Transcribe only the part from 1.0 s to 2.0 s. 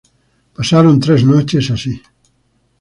tres noches así.